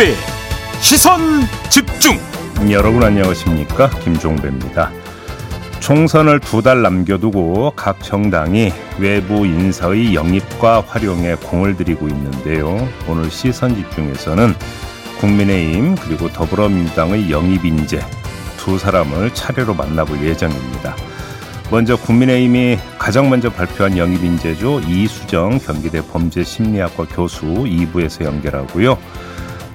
김종배 0.00 0.14
시선 0.80 1.20
집중 1.68 2.18
여러분 2.70 3.02
안녕하십니까 3.04 3.90
김종배입니다. 4.02 4.90
총선을 5.80 6.40
두 6.40 6.62
달 6.62 6.80
남겨두고 6.80 7.74
각 7.76 8.02
정당이 8.02 8.72
외부 8.98 9.44
인사의 9.44 10.14
영입과 10.14 10.84
활용에 10.86 11.34
공을 11.34 11.76
들이고 11.76 12.08
있는데요. 12.08 12.88
오늘 13.08 13.30
시선 13.30 13.74
집중에서는 13.74 14.54
국민의힘 15.20 15.96
그리고 15.96 16.28
더불어민주당의 16.30 17.30
영입 17.30 17.66
인재 17.66 18.00
두 18.56 18.78
사람을 18.78 19.34
차례로 19.34 19.74
만나볼 19.74 20.22
예정입니다. 20.24 20.96
먼저 21.70 21.96
국민의힘이 21.96 22.78
가장 22.98 23.28
먼저 23.28 23.50
발표한 23.50 23.98
영입 23.98 24.24
인재죠. 24.24 24.80
이수정 24.80 25.58
경기대 25.58 26.00
범죄심리학과 26.06 27.04
교수 27.04 27.44
2부에서 27.44 28.24
연결하고요. 28.24 28.96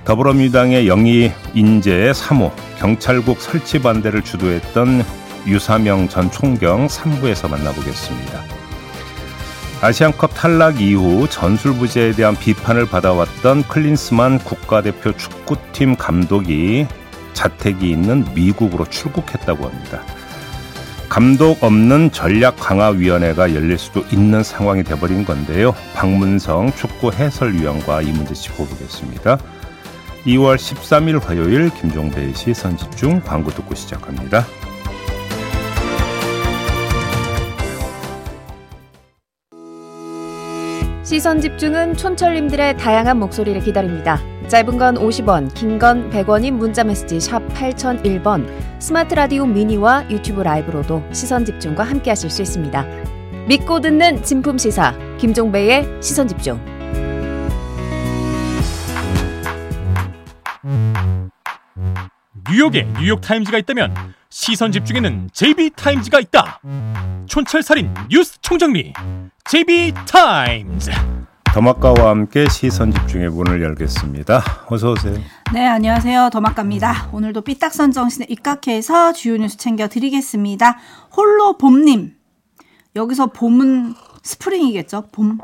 더불어민주당의 0.06 0.88
영입 0.88 1.34
인재 1.56 2.12
3호 2.12 2.52
경찰국 2.78 3.42
설치 3.42 3.82
반대를 3.82 4.22
주도했던 4.22 5.04
유사명 5.48 6.08
전 6.10 6.30
총경 6.30 6.86
3부에서 6.86 7.50
만나보겠습니다. 7.50 8.44
아시안컵 9.82 10.36
탈락 10.36 10.80
이후 10.80 11.28
전술부재에 11.30 12.12
대한 12.14 12.36
비판을 12.36 12.86
받아왔던 12.86 13.64
클린스만 13.68 14.40
국가대표 14.40 15.18
축구팀 15.18 15.96
감독이 15.96 16.88
자택이 17.34 17.90
있는 17.90 18.26
미국으로 18.36 18.86
출국했다고 18.86 19.66
합니다. 19.66 20.02
감독 21.10 21.64
없는 21.64 22.12
전략 22.12 22.58
강화 22.58 22.90
위원회가 22.90 23.54
열릴 23.56 23.78
수도 23.78 24.04
있는 24.12 24.44
상황이 24.44 24.84
돼버린 24.84 25.26
건데요. 25.26 25.76
박문성 25.96 26.74
축구 26.74 27.12
해설위원과 27.12 28.02
이 28.02 28.12
문제 28.12 28.34
짚어보겠습니다. 28.34 29.38
2월 30.26 30.56
13일 30.56 31.22
화요일 31.24 31.70
김종배의 31.70 32.34
시선 32.34 32.76
집중 32.76 33.22
광고 33.22 33.52
듣고 33.52 33.76
시작합니다. 33.76 34.44
시선 41.04 41.40
집중은 41.40 41.96
촌철님들의 41.96 42.78
다양한 42.78 43.20
목소리를 43.20 43.62
기다립니다. 43.62 44.20
짧은 44.48 44.78
건 44.78 44.96
50원, 44.96 45.54
긴 45.54 45.78
건 45.80 46.10
100원인 46.10 46.52
문자 46.54 46.84
메시지 46.84 47.20
샵 47.20 47.48
8001번, 47.50 48.48
스마트 48.80 49.14
라디오 49.14 49.46
미니와 49.46 50.10
유튜브 50.10 50.42
라이브로도 50.42 51.04
시선 51.12 51.46
집중과 51.46 51.84
함께 51.84 52.10
하실 52.10 52.30
수 52.32 52.42
있습니다. 52.42 52.86
믿고 53.48 53.80
듣는 53.80 54.24
진품 54.24 54.58
시사 54.58 54.96
김종배의 55.20 55.86
시선 56.02 56.28
집중. 56.28 56.75
뉴욕에 62.56 62.88
뉴욕 63.02 63.20
타임즈가 63.20 63.58
있다면 63.58 63.94
시선 64.30 64.72
집중에는 64.72 65.30
JB타임즈가 65.34 66.22
있다 66.22 66.62
촌철살인 67.28 67.94
뉴스 68.10 68.40
총정리 68.40 68.94
JB타임즈 69.44 70.92
더마카와 71.54 72.12
함께 72.12 72.48
시선 72.48 72.94
집중의 72.94 73.30
문을 73.30 73.62
열겠습니다. 73.62 74.42
어서 74.68 74.92
오세요. 74.92 75.18
네, 75.54 75.68
안녕하세요. 75.68 76.30
더마카입니다. 76.32 77.10
오늘도 77.12 77.42
삐딱선 77.42 77.92
정신에 77.92 78.26
입각해서 78.30 79.12
주요 79.12 79.36
뉴스 79.36 79.58
챙겨 79.58 79.90
드리겠습니다. 79.90 80.78
홀로 81.16 81.58
봄님. 81.58 82.16
여기서 82.96 83.28
봄은 83.28 83.96
spring이겠죠? 84.24 85.10
봄. 85.12 85.40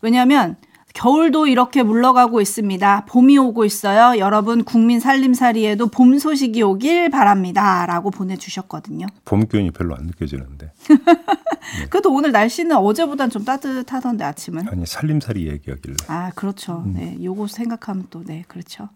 왜냐하면 0.00 0.56
겨울도 0.96 1.46
이렇게 1.46 1.82
물러가고 1.82 2.40
있습니다. 2.40 3.04
봄이 3.06 3.36
오고 3.36 3.66
있어요. 3.66 4.18
여러분 4.18 4.64
국민 4.64 4.98
살림살이에도 4.98 5.88
봄 5.88 6.18
소식이 6.18 6.62
오길 6.62 7.10
바랍니다. 7.10 7.84
라고 7.84 8.10
보내주셨거든요. 8.10 9.06
봄 9.26 9.46
기운이 9.46 9.72
별로 9.72 9.94
안 9.94 10.06
느껴지는데. 10.06 10.72
그래도 11.90 12.12
오늘 12.14 12.32
날씨는 12.32 12.74
어제보단 12.76 13.28
좀 13.28 13.44
따뜻하던데 13.44 14.24
아침은. 14.24 14.68
아니 14.68 14.86
살림살이 14.86 15.46
얘기하길래. 15.48 15.96
아 16.08 16.30
그렇죠. 16.34 16.82
음. 16.86 16.94
네, 16.94 17.18
요거 17.22 17.46
생각하면 17.48 18.06
또 18.10 18.26
네 18.26 18.44
그렇죠. 18.48 18.88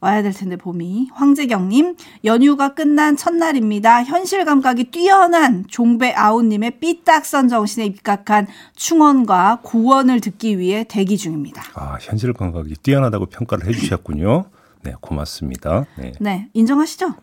와야 0.00 0.22
될 0.22 0.32
텐데 0.32 0.56
봄이 0.56 1.08
황재경님 1.12 1.96
연휴가 2.24 2.74
끝난 2.74 3.16
첫날입니다. 3.16 4.04
현실 4.04 4.44
감각이 4.44 4.84
뛰어난 4.84 5.64
종배 5.66 6.12
아웃님의 6.14 6.78
삐딱선 6.78 7.48
정신에 7.48 7.86
입각한 7.86 8.46
충원과 8.76 9.60
고원을 9.62 10.20
듣기 10.20 10.58
위해 10.58 10.84
대기 10.84 11.16
중입니다. 11.16 11.62
아 11.74 11.98
현실 12.00 12.32
감각이 12.32 12.74
뛰어나다고 12.82 13.26
평가를 13.26 13.66
해주셨군요. 13.66 14.44
네 14.84 14.94
고맙습니다. 15.00 15.86
네. 15.96 16.12
네 16.20 16.48
인정하시죠? 16.54 17.14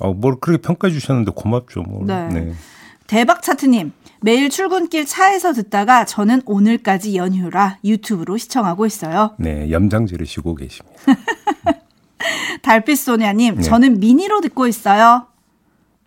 어, 0.00 0.12
뭘 0.12 0.36
그렇게 0.40 0.60
평가해 0.60 0.92
주셨는데 0.92 1.32
고맙죠. 1.34 1.82
뭐. 1.82 2.04
네. 2.04 2.52
대박 3.10 3.42
차트님 3.42 3.90
매일 4.20 4.50
출근길 4.50 5.04
차에서 5.04 5.52
듣다가 5.52 6.04
저는 6.04 6.42
오늘까지 6.46 7.16
연휴라 7.16 7.78
유튜브로 7.82 8.36
시청하고 8.36 8.86
있어요. 8.86 9.34
네, 9.36 9.68
염장지를 9.68 10.26
쉬고 10.26 10.54
계십니다. 10.54 10.96
달빛소냐님 12.62 13.56
네. 13.56 13.62
저는 13.62 13.98
미니로 13.98 14.40
듣고 14.42 14.68
있어요. 14.68 15.26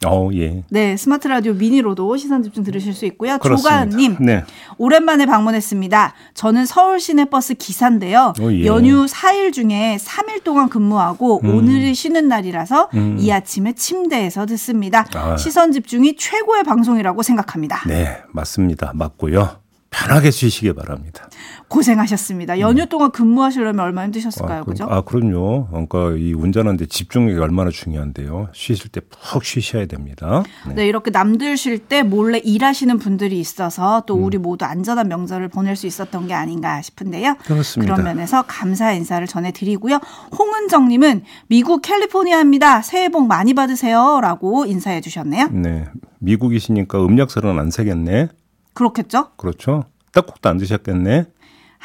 어, 0.08 0.30
예. 0.34 0.64
네, 0.69 0.97
스마트 0.97 1.28
라디오 1.28 1.53
미니로도 1.53 2.18
시선 2.18 2.44
집중 2.44 2.64
들으실 2.64 2.94
수 2.94 3.06
있고요. 3.06 3.38
그렇습니다. 3.38 3.86
조가은님, 3.86 4.18
네. 4.19 4.44
오랜만에 4.78 5.25
방문했습니다. 5.25 6.14
저는 6.34 6.66
서울 6.66 7.00
시내버스 7.00 7.56
기사인데요. 7.56 8.34
어, 8.40 8.52
예. 8.52 8.66
연휴 8.66 9.06
4일 9.06 9.53
중에 9.53 9.97
3일 10.00 10.44
동안 10.44 10.69
근무하고 10.69 11.41
음. 11.44 11.56
오늘이 11.56 11.94
쉬는 11.94 12.28
날이라서 12.28 12.90
음. 12.94 13.18
이 13.19 13.31
아침에 13.31 13.74
침대에서 13.74 14.46
듣습니다. 14.46 15.06
아. 15.14 15.38
시선 15.38 15.72
집중이 15.72 16.16
최고의 16.18 16.64
방송이라고 16.64 17.24
생각합니다. 17.24 17.84
네, 17.88 18.18
맞습니다. 18.31 18.91
맞고요. 18.96 19.64
편하게 19.90 20.31
쉬시기 20.31 20.74
바랍니다. 20.74 21.30
고생하셨습니다. 21.73 22.59
연휴 22.59 22.85
동안 22.85 23.09
근무하시려면 23.11 23.79
얼마나 23.79 24.06
힘드셨을까요? 24.06 24.61
아, 24.61 24.63
그- 24.63 24.72
그죠? 24.72 24.85
아, 24.88 25.01
그럼요. 25.01 25.67
그러니까 25.69 26.11
이 26.17 26.34
운전하는데 26.34 26.85
집중력이 26.85 27.39
얼마나 27.39 27.72
중요한데요. 27.72 28.50
쉬실 28.53 28.89
때 28.91 29.01
푹 29.01 29.44
쉬셔야 29.44 29.88
됩니다. 29.88 30.44
네. 30.67 30.75
네, 30.75 30.88
이렇게 30.88 31.09
남들 31.09 31.57
쉴 31.57 31.79
때 31.79 32.03
몰래 32.03 32.38
일하시는 32.38 33.00
분들이 33.00 33.39
있어서 33.39 34.03
또 34.06 34.16
음. 34.16 34.23
우리 34.23 34.38
모두 34.38 34.66
안전한 34.66 35.07
명절을 35.07 35.47
보낼 35.50 35.75
수 35.75 35.88
있었던 35.88 36.28
게 36.28 36.34
아닌가 36.35 36.79
싶은데요. 36.81 37.35
그렇습니다. 37.44 37.95
그런 37.95 38.05
면에서 38.05 38.44
감사 38.47 38.91
인사를 38.91 39.25
전해드리고요. 39.25 40.00
홍은정 40.38 40.88
님은 40.90 41.23
미국 41.47 41.81
캘리포니아입니다. 41.81 42.81
새해 42.84 43.09
복 43.09 43.25
많이 43.28 43.53
받으세요 43.55 44.19
라고 44.22 44.66
인사해 44.66 45.01
주셨네요. 45.01 45.47
네. 45.51 45.85
미국이시니까 46.19 47.03
음력설은 47.03 47.57
안 47.57 47.72
새겠네. 47.72 48.29
그렇겠죠? 48.73 49.29
그렇죠? 49.38 49.85
떡국도 50.13 50.50
안 50.50 50.57
드셨겠네. 50.57 51.25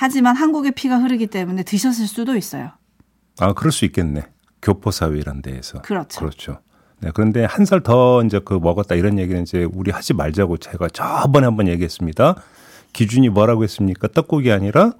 하지만 0.00 0.36
한국의 0.36 0.72
피가 0.72 0.98
흐르기 0.98 1.26
때문에 1.26 1.64
드셨을 1.64 2.06
수도 2.06 2.36
있어요. 2.36 2.70
아, 3.40 3.52
그럴 3.52 3.72
수 3.72 3.84
있겠네. 3.84 4.22
교포 4.62 4.92
사회란 4.92 5.42
데에서. 5.42 5.82
그렇죠. 5.82 6.20
그렇죠. 6.20 6.58
네, 7.00 7.10
그런데 7.12 7.44
한 7.44 7.64
살 7.64 7.80
더 7.82 8.22
이제 8.24 8.40
그 8.44 8.54
먹었다 8.54 8.94
이런 8.94 9.18
얘기는 9.18 9.42
이제 9.42 9.64
우리 9.72 9.90
하지 9.90 10.14
말자고 10.14 10.58
제가 10.58 10.88
저번에 10.88 11.46
한번 11.46 11.66
얘기했습니다. 11.66 12.36
기준이 12.92 13.28
뭐라고 13.28 13.64
했습니까? 13.64 14.06
떡국이 14.06 14.52
아니라 14.52 14.92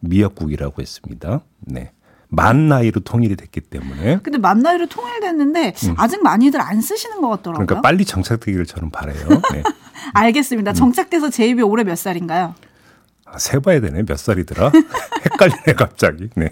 미역국이라고 0.00 0.82
했습니다. 0.82 1.40
네. 1.60 1.90
만 2.28 2.68
나이로 2.68 3.00
통일이 3.00 3.34
됐기 3.36 3.60
때문에 3.62 4.18
근데 4.22 4.38
만 4.38 4.60
나이로 4.60 4.86
통일됐는데 4.86 5.74
아직 5.96 6.22
많이들 6.22 6.60
안 6.60 6.80
쓰시는 6.80 7.20
것 7.22 7.28
같더라고요. 7.28 7.64
음. 7.64 7.66
그러니까 7.66 7.80
빨리 7.80 8.04
정착되기를 8.04 8.66
저는 8.66 8.90
바래요. 8.90 9.26
네. 9.52 9.62
알겠습니다. 10.14 10.74
정착돼서 10.74 11.30
제 11.30 11.48
입이 11.48 11.62
올해 11.62 11.82
몇 11.84 11.96
살인가요? 11.96 12.54
아, 13.32 13.38
세봐야 13.38 13.80
되네. 13.80 14.04
몇 14.04 14.18
살이더라? 14.18 14.72
헷갈리네 15.24 15.72
갑자기. 15.76 16.28
네. 16.34 16.50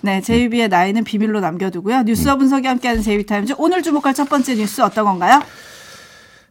네, 0.00 0.20
제이비의 0.20 0.68
나이는 0.68 1.04
비밀로 1.04 1.40
남겨두고요. 1.40 2.02
뉴스와 2.02 2.36
분석이 2.36 2.66
함께하는 2.66 3.02
제이비타임즈 3.02 3.54
오늘 3.58 3.82
주목할 3.82 4.14
첫 4.14 4.28
번째 4.28 4.54
뉴스 4.54 4.80
어떤 4.80 5.04
건가요? 5.04 5.42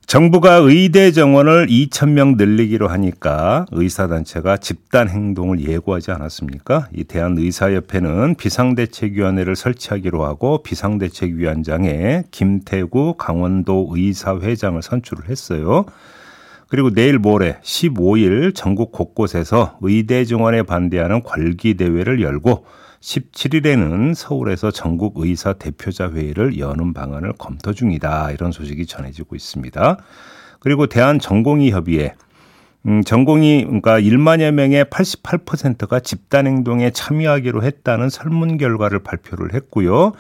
정부가 0.06 0.56
의대 0.56 1.12
정원을 1.12 1.68
2천 1.68 2.12
명 2.12 2.36
늘리기로 2.38 2.88
하니까 2.88 3.66
의사단체가 3.72 4.56
집단 4.56 5.10
행동을 5.10 5.60
예고하지 5.60 6.12
않았습니까? 6.12 6.88
이 6.96 7.04
대한의사협회는 7.04 8.36
비상대책위원회를 8.36 9.58
설치하기로 9.58 10.24
하고 10.24 10.64
비상대책위원장에 10.64 12.24
김태구 12.32 13.16
강원도 13.18 13.90
의사회장을 13.92 14.82
선출을 14.82 15.30
했어요. 15.30 15.86
그리고 16.68 16.92
내일 16.92 17.18
모레 17.18 17.60
15일 17.62 18.54
전국 18.54 18.92
곳곳에서 18.92 19.78
의대 19.82 20.26
정원에 20.26 20.64
반대하는 20.64 21.24
궐기 21.24 21.76
대회를 21.76 22.22
열고 22.22 22.66
17일에는 23.00 24.14
서울에서 24.14 24.72
전국 24.72 25.14
의사 25.18 25.54
대표자 25.54 26.12
회의를 26.12 26.60
여는 26.60 26.94
방안을 26.94 27.34
검토 27.38 27.74
중이다. 27.74 28.32
이런 28.32 28.52
소식이 28.52 28.86
전해지고 28.86 29.36
있습니다. 29.36 29.98
그리고 30.60 30.88
대한 30.88 31.20
전공의 31.20 31.72
협의회 31.72 32.16
음, 32.86 33.04
전공이 33.04 33.66
그러니까 33.66 34.00
1만여 34.00 34.52
명의 34.52 34.84
88%가 34.86 36.00
집단 36.00 36.48
행동에 36.48 36.92
참여하기로 36.92 37.64
했다는 37.64 38.10
설문 38.10 38.58
결과를 38.58 39.00
발표를 39.00 39.54
했고요. 39.54 40.14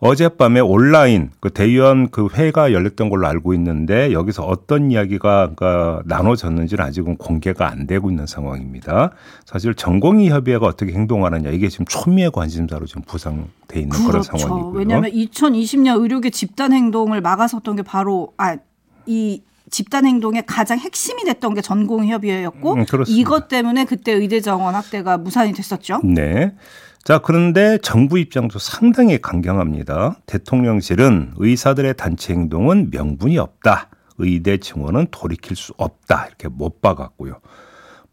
어젯밤에 0.00 0.60
온라인 0.60 1.30
그 1.40 1.50
대의원 1.50 2.10
그 2.10 2.28
회가 2.32 2.72
열렸던 2.72 3.10
걸로 3.10 3.26
알고 3.26 3.52
있는데 3.54 4.12
여기서 4.12 4.44
어떤 4.44 4.90
이야기가 4.90 5.52
그러니까 5.54 6.02
나눠졌는지는 6.06 6.84
아직은 6.84 7.16
공개가 7.16 7.70
안 7.70 7.86
되고 7.86 8.10
있는 8.10 8.26
상황입니다. 8.26 9.12
사실 9.44 9.74
전공의 9.74 10.30
협의회가 10.30 10.66
어떻게 10.66 10.92
행동하느냐 10.92 11.50
이게 11.50 11.68
지금 11.68 11.84
초미의 11.86 12.30
관심사로 12.30 12.86
지금 12.86 13.02
부상돼 13.02 13.80
있는 13.80 13.90
그렇죠. 13.90 14.08
그런 14.08 14.22
상황이고요. 14.22 14.72
왜냐하면 14.72 15.10
2020년 15.10 16.00
의료계 16.00 16.30
집단 16.30 16.72
행동을 16.72 17.20
막아섰던 17.20 17.76
게 17.76 17.82
바로 17.82 18.32
아이 18.38 19.42
집단 19.70 20.04
행동의 20.06 20.44
가장 20.46 20.78
핵심이 20.78 21.24
됐던 21.24 21.54
게 21.54 21.60
전공협의회였고 21.60 22.74
음, 22.74 22.84
이것 23.06 23.48
때문에 23.48 23.84
그때 23.84 24.12
의대 24.12 24.40
정원 24.40 24.74
확대가 24.74 25.16
무산이 25.16 25.52
됐었죠. 25.52 26.00
네. 26.02 26.54
자, 27.02 27.18
그런데 27.18 27.78
정부 27.78 28.18
입장도 28.18 28.58
상당히 28.58 29.20
강경합니다. 29.20 30.16
대통령실은 30.26 31.32
의사들의 31.36 31.94
단체 31.96 32.34
행동은 32.34 32.90
명분이 32.90 33.38
없다. 33.38 33.88
의대 34.18 34.58
증원은 34.58 35.06
돌이킬 35.10 35.56
수 35.56 35.72
없다. 35.78 36.26
이렇게 36.26 36.48
못 36.48 36.82
박았고요. 36.82 37.40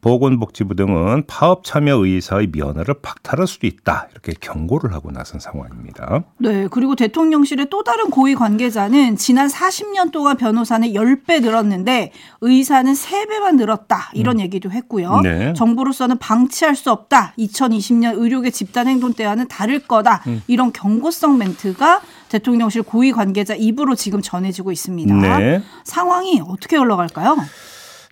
보건복지부 0.07 0.73
등은 0.75 1.23
파업 1.27 1.65
참여 1.65 1.97
의사의 1.97 2.47
면허를 2.53 2.95
박탈할 3.01 3.45
수도 3.45 3.67
있다 3.67 4.07
이렇게 4.13 4.31
경고를 4.39 4.93
하고 4.93 5.11
나선 5.11 5.41
상황입니다. 5.41 6.23
네, 6.37 6.69
그리고 6.71 6.95
대통령실의 6.95 7.67
또 7.69 7.83
다른 7.83 8.09
고위 8.09 8.33
관계자는 8.33 9.17
지난 9.17 9.49
40년 9.49 10.13
동안 10.13 10.37
변호사는 10.37 10.87
10배 10.93 11.41
늘었는데 11.41 12.13
의사는 12.39 12.93
3배만 12.93 13.57
늘었다 13.57 14.11
이런 14.13 14.37
음. 14.37 14.39
얘기도 14.39 14.71
했고요. 14.71 15.19
네. 15.23 15.51
정부로서는 15.51 16.19
방치할 16.19 16.77
수 16.77 16.89
없다. 16.89 17.33
2020년 17.37 18.17
의료계 18.17 18.51
집단 18.51 18.87
행동 18.87 19.11
때와는 19.11 19.49
다를 19.49 19.79
거다. 19.79 20.23
음. 20.27 20.41
이런 20.47 20.71
경고성 20.71 21.37
멘트가 21.37 21.99
대통령실 22.29 22.83
고위 22.83 23.11
관계자 23.11 23.55
입으로 23.55 23.95
지금 23.95 24.21
전해지고 24.21 24.71
있습니다. 24.71 25.15
네. 25.15 25.61
상황이 25.83 26.41
어떻게 26.47 26.77
흘러갈까요? 26.77 27.35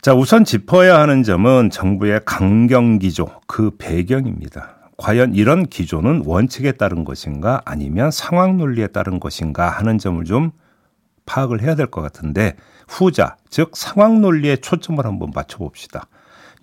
자, 0.06 0.14
우선 0.14 0.46
짚어야 0.46 1.00
하는 1.00 1.24
점은 1.24 1.72
정부의 1.72 2.22
강경 2.26 3.00
기조, 3.00 3.28
그 3.48 3.72
배경입니다. 3.76 4.92
과연 4.98 5.34
이런 5.34 5.66
기조는 5.66 6.22
원칙에 6.28 6.74
따른 6.74 7.04
것인가 7.04 7.64
아니면 7.66 8.12
상황 8.12 8.56
논리에 8.56 8.86
따른 8.86 9.20
것인가 9.20 9.68
하는 9.68 9.98
점을 9.98 10.24
좀 10.24 10.52
파악을 11.26 11.64
해야 11.64 11.74
될 11.74 11.88
것 11.88 12.02
같은데 12.02 12.56
후자, 12.88 13.36
즉 13.50 13.72
상황 13.74 14.22
논리에 14.22 14.58
초점을 14.58 15.04
한번 15.04 15.32
맞춰봅시다. 15.34 16.06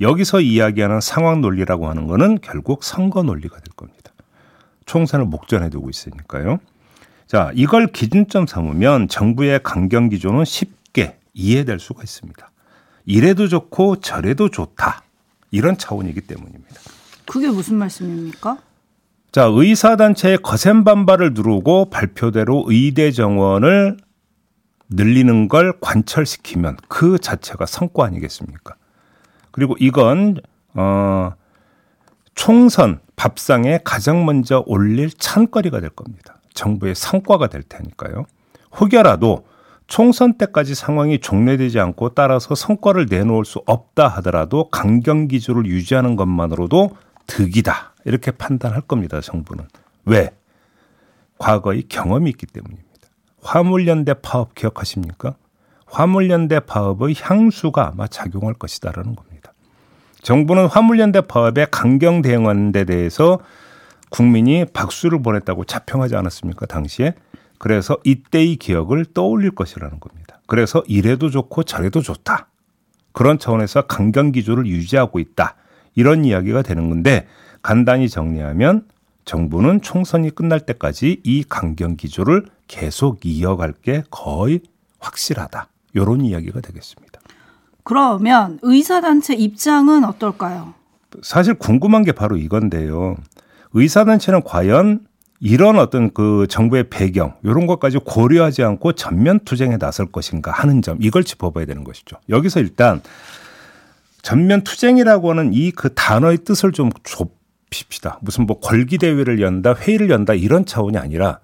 여기서 0.01 0.41
이야기하는 0.41 1.01
상황 1.01 1.41
논리라고 1.41 1.89
하는 1.89 2.07
것은 2.07 2.39
결국 2.43 2.85
선거 2.85 3.25
논리가 3.25 3.57
될 3.57 3.65
겁니다. 3.75 4.13
총선을 4.87 5.27
목전에 5.27 5.69
두고 5.69 5.91
있으니까요. 5.91 6.61
자, 7.27 7.51
이걸 7.55 7.89
기준점 7.89 8.47
삼으면 8.47 9.09
정부의 9.09 9.65
강경 9.65 10.11
기조는 10.11 10.45
쉽게 10.45 11.19
이해될 11.35 11.81
수가 11.81 12.05
있습니다. 12.05 12.52
이래도 13.05 13.49
좋고 13.49 13.97
저래도 13.97 14.49
좋다. 14.49 15.03
이런 15.51 15.77
차원이기 15.77 16.23
때문입니다. 16.23 16.75
그게 17.27 17.49
무슨 17.49 17.77
말씀입니까? 17.77 18.59
자, 19.33 19.45
의사단체의 19.45 20.39
거센 20.39 20.85
반발을 20.85 21.33
누르고 21.35 21.91
발표대로 21.91 22.65
의대 22.67 23.11
정원을 23.11 23.97
늘리는 24.91 25.49
걸 25.49 25.79
관철시키면 25.81 26.77
그 26.89 27.19
자체가 27.19 27.65
성과 27.67 28.05
아니겠습니까? 28.05 28.75
그리고 29.51 29.75
이건, 29.79 30.39
어, 30.75 31.33
총선 32.35 33.01
밥상에 33.17 33.79
가장 33.85 34.25
먼저 34.25 34.63
올릴 34.67 35.11
찬거리가 35.11 35.81
될 35.81 35.91
겁니다. 35.91 36.37
정부의 36.55 36.95
성과가 36.95 37.47
될 37.49 37.63
테니까요. 37.63 38.27
혹여라도 38.79 39.47
총선 39.93 40.33
때까지 40.39 40.75
상황이 40.75 41.19
종료되지 41.19 41.79
않고 41.79 42.15
따라서 42.15 42.55
성과를 42.55 43.09
내놓을 43.11 43.45
수 43.45 43.63
없다 43.67 44.09
하더라도 44.09 44.71
강경 44.71 45.29
기조를 45.29 45.67
유지하는 45.67 46.17
것만으로도 46.17 46.97
득이다. 47.27 47.93
이렇게 48.07 48.31
판단할 48.31 48.81
겁니다. 48.81 49.21
정부는. 49.21 49.67
왜? 50.07 50.31
과거의 51.37 51.83
경험이 51.91 52.31
있기 52.31 52.47
때문입니다. 52.47 52.89
화물연대 53.43 54.15
파업 54.23 54.55
기억하십니까? 54.55 55.35
화물연대 55.85 56.61
파업의 56.61 57.15
향수가 57.21 57.89
아마 57.89 58.07
작용할 58.07 58.55
것이다라는 58.55 59.15
겁니다. 59.15 59.53
정부는 60.23 60.69
화물연대 60.69 61.21
파업에 61.21 61.67
강경 61.71 62.23
대응하는 62.23 62.73
데 62.73 62.87
대해서 62.87 63.41
국민이 64.09 64.65
박수를 64.65 65.21
보냈다고 65.21 65.67
자평하지 65.67 66.17
않았습니까? 66.17 66.65
당시에 66.65 67.13
그래서 67.63 67.97
이때의 68.03 68.57
기억을 68.57 69.05
떠올릴 69.05 69.53
것이라는 69.53 70.01
겁니다. 70.01 70.41
그래서 70.49 70.83
이래도 70.89 71.31
좋고 71.31 71.63
저래도 71.63 72.03
좋다. 72.03 72.49
그런 73.13 73.39
차원에서 73.39 73.83
강경 73.83 74.33
기조를 74.33 74.67
유지하고 74.67 75.21
있다. 75.21 75.55
이런 75.95 76.25
이야기가 76.25 76.63
되는 76.63 76.89
건데 76.89 77.29
간단히 77.63 78.09
정리하면 78.09 78.89
정부는 79.25 79.81
총선이 79.81 80.31
끝날 80.31 80.59
때까지 80.59 81.21
이 81.23 81.45
강경 81.49 81.95
기조를 81.95 82.47
계속 82.67 83.25
이어갈 83.25 83.75
게 83.75 84.03
거의 84.11 84.63
확실하다. 84.99 85.69
이런 85.95 86.23
이야기가 86.23 86.63
되겠습니다. 86.63 87.21
그러면 87.85 88.59
의사단체 88.63 89.35
입장은 89.35 90.03
어떨까요? 90.03 90.75
사실 91.23 91.55
궁금한 91.55 92.03
게 92.03 92.11
바로 92.11 92.37
이건데요. 92.37 93.15
의사단체는 93.73 94.43
과연 94.43 95.07
이런 95.45 95.77
어떤 95.79 96.15
그 96.15 96.47
정부의 96.49 96.89
배경 96.89 97.35
이런 97.43 97.67
것까지 97.67 97.99
고려하지 97.99 98.63
않고 98.63 98.93
전면 98.93 99.41
투쟁에 99.41 99.77
나설 99.77 100.07
것인가 100.07 100.53
하는 100.53 100.83
점 100.83 100.99
이걸 101.01 101.25
짚어봐야 101.25 101.65
되는 101.67 101.83
것이죠. 101.83 102.17
여기서 102.29 102.61
일단 102.61 103.03
전면 104.23 104.63
투쟁이라고 104.63 105.31
하는 105.31 105.51
이 105.53 105.73
그 105.73 105.93
단어의 105.95 106.39
뜻을 106.45 106.71
좀 106.71 106.91
좁힙시다. 107.03 108.21
무슨 108.23 108.47
뭐 108.47 108.61
걸기 108.61 108.99
대회를 108.99 109.41
연다, 109.41 109.75
회의를 109.75 110.11
연다 110.11 110.35
이런 110.35 110.65
차원이 110.65 110.97
아니라 110.97 111.41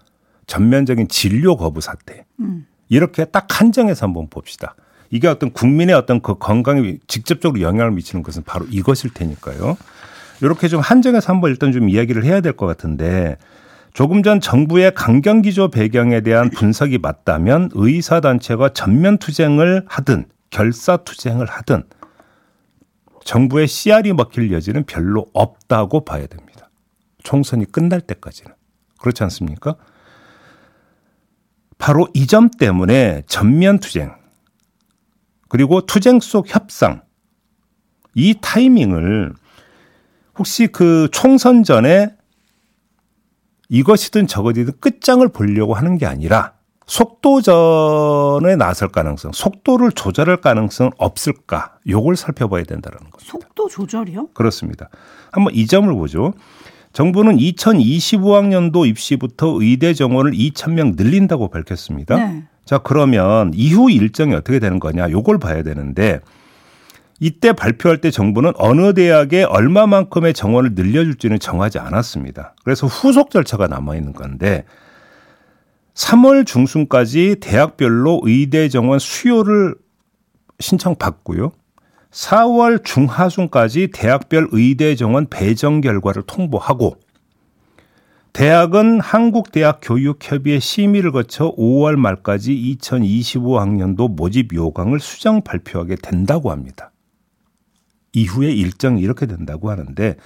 전면적인 0.47 1.09
진료 1.09 1.57
거부 1.57 1.81
사태. 1.81 2.25
음. 2.39 2.67
이렇게 2.89 3.25
딱 3.25 3.61
한정해서 3.61 4.07
한번 4.07 4.29
봅시다. 4.29 4.77
이게 5.11 5.27
어떤 5.27 5.51
국민의 5.51 5.97
어떤 5.97 6.21
그 6.23 6.39
건강에 6.39 6.99
직접적으로 7.09 7.61
영향을 7.63 7.91
미치는 7.93 8.23
것은 8.23 8.45
바로 8.45 8.65
이것일 8.71 9.13
테니까요. 9.13 9.77
이렇게 10.41 10.69
좀 10.69 10.81
한정해서 10.81 11.33
한번 11.33 11.51
일단 11.51 11.73
좀 11.73 11.89
이야기를 11.89 12.25
해야 12.25 12.41
될 12.41 12.53
것 12.53 12.67
같은데 12.67 13.39
조금 13.99 14.23
전 14.23 14.41
정부의 14.41 14.95
강경 14.95 15.43
기조 15.43 15.71
배경에 15.71 16.21
대한 16.21 16.51
분석이 16.51 16.99
맞다면 16.99 17.71
의사 17.73 18.21
단체가 18.21 18.69
전면 18.69 19.19
투쟁을 19.19 19.87
하든 19.89 20.27
결사 20.51 20.99
투쟁을 20.99 21.47
하든 21.47 21.83
정부의 23.25 23.67
씨알이 23.67 24.13
먹힐 24.13 24.53
여지는 24.53 24.85
별로 24.85 25.27
없다고 25.33 26.05
봐야 26.05 26.29
됩니다. 26.29 26.71
총선이 27.25 27.73
끝날 27.73 28.01
때까지는. 28.01 28.55
그렇지 29.01 29.25
않습니까? 29.25 29.75
바로 31.77 32.07
이 32.15 32.27
점 32.27 32.51
때문에 32.51 33.25
전면 33.27 33.81
투쟁, 33.81 34.15
그리고 35.49 35.87
투쟁 35.87 36.21
속 36.21 36.55
협상, 36.55 37.03
이 38.15 38.37
타이밍을 38.41 39.35
혹시 40.39 40.69
그 40.69 41.09
총선 41.11 41.65
전에 41.65 42.17
이것이든 43.69 44.27
저것이든 44.27 44.75
끝장을 44.81 45.27
보려고 45.29 45.75
하는 45.75 45.99
게 45.99 46.07
아니라 46.07 46.53
속도전에 46.87 48.57
나설 48.57 48.89
가능성, 48.89 49.33
속도를 49.35 49.93
조절할 49.93 50.39
가능성 50.39 50.91
없을까? 50.97 51.77
요걸 51.87 52.17
살펴봐야 52.17 52.63
된다는 52.65 52.99
겁니다. 52.99 53.19
속도 53.21 53.69
조절이요? 53.69 54.29
그렇습니다. 54.33 54.89
한번 55.31 55.55
이 55.55 55.67
점을 55.67 55.93
보죠. 55.93 56.33
정부는 56.95 57.37
2025학년도 57.37 58.87
입시부터 58.87 59.59
의대 59.61 59.93
정원을 59.93 60.33
2,000명 60.33 60.95
늘린다고 60.97 61.49
밝혔습니다. 61.49 62.17
네. 62.17 62.45
자, 62.65 62.79
그러면 62.79 63.53
이후 63.55 63.91
일정이 63.91 64.35
어떻게 64.35 64.59
되는 64.59 64.81
거냐? 64.81 65.11
요걸 65.11 65.39
봐야 65.39 65.63
되는데 65.63 66.21
이때 67.21 67.53
발표할 67.53 68.01
때 68.01 68.11
정부는 68.11 68.53
어느 68.57 68.95
대학에 68.95 69.43
얼마만큼의 69.43 70.35
정원을 70.35 70.75
늘려줄지는 70.75 71.39
정하지 71.39 71.79
않았습니다. 71.79 72.55
그래서 72.65 72.87
후속 72.87 73.31
절차가 73.31 73.67
남아있는 73.67 74.13
건데 74.13 74.65
3월 75.95 76.47
중순까지 76.47 77.37
대학별로 77.41 78.21
의대 78.23 78.69
정원 78.69 79.01
수요를 79.01 79.75
신청받고요. 80.61 81.53
4월 82.13 82.85
중하순까지 82.85 83.89
대학별 83.93 84.49
의대 84.53 84.95
정원 84.95 85.27
배정 85.29 85.81
결과를 85.81 86.23
통보하고 86.23 86.97
대학은 88.33 89.01
한국대학교육협의회 89.01 90.61
심의를 90.61 91.11
거쳐 91.11 91.53
5월 91.57 91.97
말까지 91.97 92.79
2025학년도 92.81 94.15
모집 94.15 94.55
요강을 94.55 95.01
수정 95.01 95.43
발표하게 95.43 95.97
된다고 95.97 96.53
합니다. 96.53 96.93
이후에 98.13 98.51
일정이 98.51 99.01
이렇게 99.01 99.27
된다고 99.27 99.71
하는데 99.71 100.17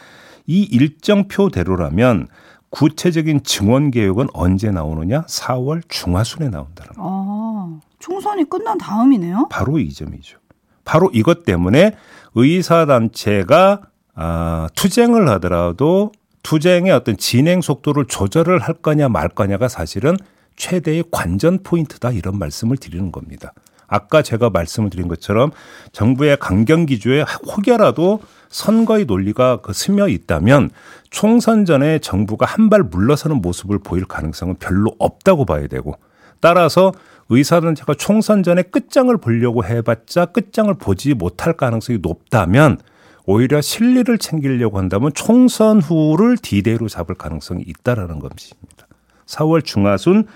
이 0.47 0.63
일정표대로라면 0.63 2.29
구체적인 2.71 3.43
증원 3.43 3.91
계획은 3.91 4.29
언제 4.33 4.71
나오느냐? 4.71 5.23
4월 5.27 5.83
중하순에 5.89 6.49
나온다는 6.49 6.93
거. 6.95 6.97
아, 6.99 7.81
총선이 7.99 8.49
끝난 8.49 8.79
다음이네요. 8.79 9.49
바로 9.51 9.79
이 9.79 9.93
점이죠. 9.93 10.39
바로 10.85 11.11
이것 11.13 11.45
때문에 11.45 11.95
의사 12.35 12.87
단체가 12.87 13.83
아, 14.15 14.69
투쟁을 14.75 15.29
하더라도 15.31 16.13
투쟁의 16.43 16.93
어떤 16.93 17.17
진행 17.17 17.61
속도를 17.61 18.07
조절을 18.07 18.59
할 18.59 18.75
거냐 18.75 19.09
말 19.09 19.29
거냐가 19.29 19.69
사실은 19.69 20.17
최대의 20.57 21.05
관전 21.11 21.63
포인트다 21.63 22.11
이런 22.13 22.39
말씀을 22.39 22.77
드리는 22.77 23.13
겁니다. 23.13 23.53
아까 23.93 24.23
제가 24.23 24.51
말씀을 24.51 24.91
드린 24.91 25.07
것처럼 25.07 25.51
정부의 25.93 26.39
강경 26.39 26.87
기조에 26.87 27.25
혹여라도 27.55 28.21
선거의 28.49 29.05
논리가 29.05 29.59
그 29.63 29.73
스며 29.73 30.09
있다면 30.09 30.71
총선 31.11 31.65
전에 31.65 31.99
정부가 31.99 32.47
한 32.47 32.71
발 32.71 32.83
물러서는 32.83 33.43
모습을 33.43 33.79
보일 33.81 34.07
가능성은 34.07 34.57
별로 34.57 34.95
없다고 34.99 35.45
봐야 35.45 35.67
되고 35.67 35.95
따라서 36.41 36.93
의사단체가 37.29 37.95
총선 37.95 38.43
전에 38.43 38.63
끝장을 38.63 39.15
보려고 39.19 39.65
해봤자 39.65 40.27
끝장을 40.27 40.73
보지 40.75 41.15
못할 41.15 41.53
가능성이 41.53 41.99
높다면 42.01 42.79
오히려 43.27 43.61
실리를 43.61 44.17
챙기려고 44.19 44.79
한다면 44.79 45.13
총선 45.15 45.81
후를 45.81 46.39
디데이로 46.39 46.89
잡을 46.89 47.15
가능성이 47.15 47.63
있다라는 47.67 48.19
것입니다. 48.21 48.87
4월 49.27 49.65
중하순 49.65 50.27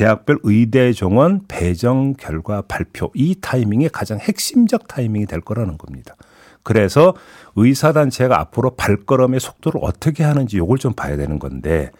대학별 0.00 0.38
의대 0.44 0.94
정원 0.94 1.42
배정 1.46 2.14
결과 2.14 2.62
발표 2.62 3.10
이 3.14 3.36
타이밍이 3.38 3.90
가장 3.90 4.18
핵심적 4.18 4.88
타이밍이 4.88 5.26
될 5.26 5.42
거라는 5.42 5.76
겁니다. 5.76 6.16
그래서 6.62 7.12
의사단체가 7.54 8.40
앞으로 8.40 8.70
발걸음의 8.76 9.40
속도를 9.40 9.78
어떻게 9.84 10.24
하는지 10.24 10.56
요걸 10.56 10.78
좀 10.78 10.94
봐야 10.94 11.18
되는 11.18 11.38
건데 11.38 11.90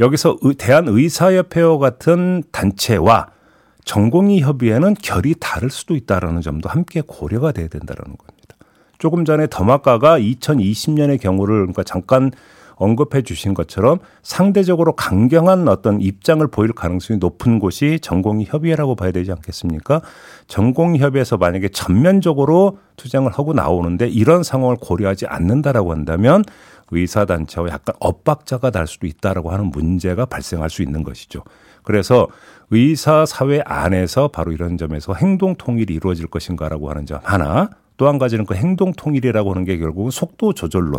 여기서 0.00 0.38
대한의사협회와 0.56 1.76
같은 1.76 2.42
단체와 2.52 3.26
전공의 3.84 4.40
협의회는 4.40 4.94
결이 4.94 5.34
다를 5.38 5.68
수도 5.68 5.94
있다라는 5.94 6.40
점도 6.40 6.70
함께 6.70 7.02
고려가 7.06 7.52
돼야 7.52 7.68
된다라는 7.68 8.16
겁니다. 8.16 8.56
조금 8.96 9.26
전에 9.26 9.46
더마카가 9.50 10.18
2020년의 10.18 11.20
경우를 11.20 11.56
그러니까 11.56 11.82
잠깐 11.82 12.30
언급해 12.82 13.22
주신 13.22 13.54
것처럼 13.54 13.98
상대적으로 14.22 14.94
강경한 14.94 15.68
어떤 15.68 16.00
입장을 16.00 16.46
보일 16.48 16.72
가능성이 16.72 17.18
높은 17.18 17.58
곳이 17.58 17.98
전공의 18.00 18.46
협의회라고 18.46 18.96
봐야 18.96 19.10
되지 19.12 19.30
않겠습니까? 19.32 20.02
전공의 20.48 21.00
협의회에서 21.00 21.36
만약에 21.36 21.68
전면적으로 21.68 22.78
투쟁을 22.96 23.30
하고 23.32 23.52
나오는데 23.52 24.08
이런 24.08 24.42
상황을 24.42 24.76
고려하지 24.80 25.26
않는다라고 25.26 25.92
한다면 25.92 26.44
의사단체와 26.90 27.68
약간 27.68 27.94
엇박자가 28.00 28.70
날 28.70 28.86
수도 28.86 29.06
있다라고 29.06 29.50
하는 29.50 29.66
문제가 29.66 30.26
발생할 30.26 30.68
수 30.68 30.82
있는 30.82 31.02
것이죠. 31.02 31.42
그래서 31.84 32.28
의사 32.70 33.24
사회 33.26 33.62
안에서 33.64 34.28
바로 34.28 34.52
이런 34.52 34.76
점에서 34.76 35.14
행동 35.14 35.54
통일이 35.54 35.94
이루어질 35.94 36.26
것인가라고 36.26 36.90
하는 36.90 37.06
점 37.06 37.20
하나 37.22 37.70
또 37.96 38.08
한 38.08 38.18
가지는 38.18 38.46
그 38.46 38.54
행동 38.54 38.92
통일이라고 38.92 39.52
하는 39.52 39.64
게 39.64 39.78
결국은 39.78 40.10
속도 40.10 40.52
조절론으 40.52 40.98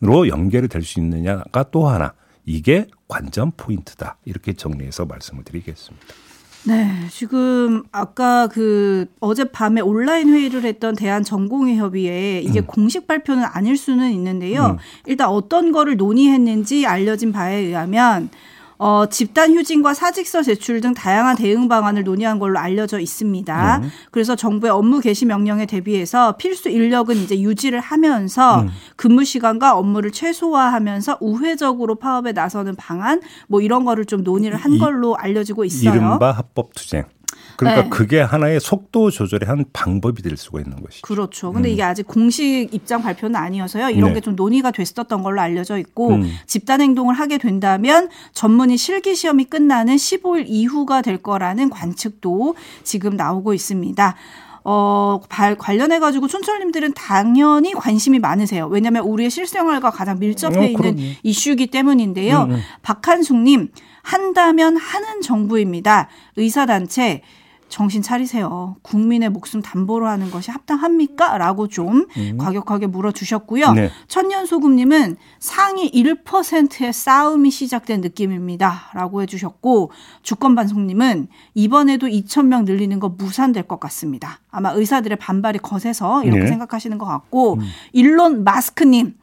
로 0.00 0.28
연결이 0.28 0.68
될 0.68 0.82
수 0.82 1.00
있느냐가 1.00 1.64
또 1.70 1.88
하나 1.88 2.12
이게 2.44 2.86
관전 3.08 3.52
포인트다 3.56 4.18
이렇게 4.24 4.52
정리해서 4.52 5.06
말씀을 5.06 5.44
드리겠습니다. 5.44 6.06
네, 6.66 6.90
지금 7.10 7.82
아까 7.92 8.46
그 8.46 9.06
어젯밤에 9.20 9.82
온라인 9.82 10.30
회의를 10.32 10.64
했던 10.64 10.94
대한전공의협의회 10.96 12.40
이게 12.40 12.60
음. 12.60 12.66
공식 12.66 13.06
발표는 13.06 13.44
아닐 13.44 13.76
수는 13.76 14.10
있는데요. 14.12 14.64
음. 14.66 14.76
일단 15.06 15.28
어떤 15.28 15.72
거를 15.72 15.96
논의했는지 15.98 16.86
알려진 16.86 17.32
바에 17.32 17.56
의하면 17.56 18.30
어, 18.84 19.06
집단 19.06 19.54
휴진과 19.54 19.94
사직서 19.94 20.42
제출 20.42 20.82
등 20.82 20.92
다양한 20.92 21.36
대응 21.36 21.68
방안을 21.68 22.04
논의한 22.04 22.38
걸로 22.38 22.58
알려져 22.58 23.00
있습니다. 23.00 23.78
음. 23.78 23.90
그래서 24.10 24.36
정부의 24.36 24.72
업무 24.72 25.00
개시 25.00 25.24
명령에 25.24 25.64
대비해서 25.64 26.36
필수 26.36 26.68
인력은 26.68 27.16
이제 27.16 27.40
유지를 27.40 27.80
하면서 27.80 28.60
음. 28.60 28.68
근무 28.96 29.24
시간과 29.24 29.78
업무를 29.78 30.12
최소화하면서 30.12 31.16
우회적으로 31.22 31.94
파업에 31.94 32.32
나서는 32.32 32.76
방안 32.76 33.22
뭐 33.48 33.62
이런 33.62 33.86
거를 33.86 34.04
좀 34.04 34.22
논의를 34.22 34.58
한 34.58 34.76
걸로 34.76 35.16
알려지고 35.16 35.64
있어요. 35.64 35.94
이른바 35.94 36.32
합법 36.32 36.74
투쟁. 36.74 37.04
그러니까 37.56 37.82
네. 37.82 37.88
그게 37.88 38.20
하나의 38.20 38.60
속도 38.60 39.10
조절의 39.10 39.48
한 39.48 39.64
방법이 39.72 40.22
될 40.22 40.36
수가 40.36 40.60
있는 40.60 40.82
것이죠. 40.82 41.02
그렇죠. 41.02 41.52
근데 41.52 41.68
음. 41.68 41.72
이게 41.72 41.82
아직 41.82 42.06
공식 42.06 42.68
입장 42.72 43.02
발표는 43.02 43.36
아니어서요. 43.36 43.90
이런 43.90 44.10
네. 44.10 44.14
게좀 44.14 44.36
논의가 44.36 44.70
됐었던 44.70 45.22
걸로 45.22 45.40
알려져 45.40 45.78
있고 45.78 46.14
음. 46.14 46.30
집단 46.46 46.80
행동을 46.80 47.14
하게 47.14 47.38
된다면 47.38 48.08
전문의 48.32 48.76
실기 48.76 49.14
시험이 49.14 49.44
끝나는 49.44 49.96
15일 49.96 50.44
이후가 50.46 51.02
될 51.02 51.18
거라는 51.18 51.70
관측도 51.70 52.54
지금 52.82 53.16
나오고 53.16 53.54
있습니다. 53.54 54.14
어, 54.64 55.20
관련해 55.28 55.98
가지고 55.98 56.26
촌철님들은 56.26 56.94
당연히 56.94 57.72
관심이 57.72 58.18
많으세요. 58.18 58.66
왜냐하면 58.66 59.04
우리의 59.04 59.30
실생활과 59.30 59.90
가장 59.90 60.18
밀접해 60.18 60.58
어, 60.58 60.64
있는 60.64 60.96
이슈기 61.22 61.66
때문인데요. 61.66 62.44
음, 62.44 62.50
음. 62.52 62.60
박한숙님 62.82 63.68
한다면 64.02 64.76
하는 64.76 65.20
정부입니다. 65.20 66.08
의사단체 66.36 67.22
정신 67.68 68.02
차리세요. 68.02 68.76
국민의 68.82 69.30
목숨 69.30 69.60
담보로 69.60 70.06
하는 70.06 70.30
것이 70.30 70.50
합당합니까? 70.50 71.38
라고 71.38 71.66
좀 71.66 72.06
음. 72.16 72.36
과격하게 72.38 72.86
물어주셨고요. 72.86 73.72
네. 73.72 73.90
천년소금님은 74.06 75.16
상위 75.40 75.90
1%의 75.90 76.92
싸움이 76.92 77.50
시작된 77.50 78.00
느낌입니다. 78.00 78.90
라고 78.94 79.22
해주셨고, 79.22 79.90
주권반송님은 80.22 81.28
이번에도 81.54 82.06
2,000명 82.06 82.64
늘리는 82.64 83.00
거 83.00 83.08
무산될 83.08 83.64
것 83.64 83.80
같습니다. 83.80 84.40
아마 84.50 84.70
의사들의 84.70 85.18
반발이 85.18 85.58
거세서 85.58 86.24
이렇게 86.24 86.42
네. 86.42 86.46
생각하시는 86.46 86.96
것 86.98 87.06
같고, 87.06 87.54
음. 87.54 87.60
일론 87.92 88.44
마스크님. 88.44 89.14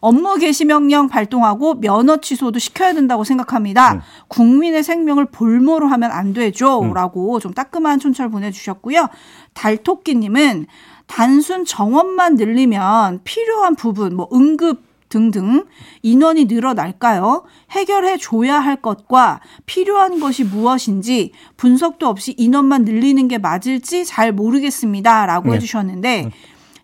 업무 0.00 0.36
개시 0.36 0.64
명령 0.64 1.08
발동하고 1.08 1.80
면허 1.80 2.18
취소도 2.18 2.58
시켜야 2.58 2.92
된다고 2.94 3.24
생각합니다. 3.24 3.94
음. 3.94 4.00
국민의 4.28 4.82
생명을 4.82 5.26
볼모로 5.26 5.86
하면 5.88 6.10
안 6.12 6.32
되죠. 6.32 6.80
음. 6.80 6.92
라고 6.92 7.40
좀 7.40 7.52
따끔한 7.52 7.98
촌철 7.98 8.30
보내주셨고요. 8.30 9.08
달토끼님은 9.54 10.66
단순 11.06 11.64
정원만 11.64 12.36
늘리면 12.36 13.20
필요한 13.24 13.74
부분, 13.74 14.14
뭐 14.14 14.28
응급 14.32 14.88
등등 15.08 15.64
인원이 16.02 16.44
늘어날까요? 16.44 17.44
해결해 17.70 18.18
줘야 18.18 18.58
할 18.58 18.76
것과 18.76 19.40
필요한 19.66 20.20
것이 20.20 20.44
무엇인지 20.44 21.32
분석도 21.56 22.06
없이 22.06 22.34
인원만 22.36 22.84
늘리는 22.84 23.26
게 23.28 23.38
맞을지 23.38 24.04
잘 24.04 24.32
모르겠습니다. 24.32 25.26
라고 25.26 25.48
네. 25.48 25.56
해주셨는데, 25.56 26.24
음. 26.26 26.30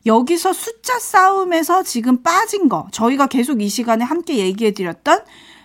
여기서 0.07 0.53
숫자 0.53 0.99
싸움에서 0.99 1.83
지금 1.83 2.23
빠진 2.23 2.69
거 2.69 2.89
저희가 2.93 3.27
계속 3.27 3.63
이 3.63 3.69
시간에 3.69 4.05
함께 4.05 4.39
얘기해 4.39 4.73
드렸던 4.73 5.21